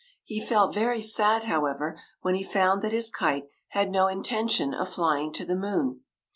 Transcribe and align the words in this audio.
He 0.23 0.43
felt 0.43 0.73
very 0.73 0.99
sad, 0.99 1.43
however, 1.43 1.95
when 2.21 2.33
he 2.33 2.41
found 2.41 2.81
that 2.81 2.91
his 2.91 3.11
kite 3.11 3.43
had 3.67 3.91
no 3.91 4.07
intention 4.07 4.73
of 4.73 4.89
flying 4.89 5.31
to 5.33 5.45
the 5.45 5.53
moon. 5.55 6.01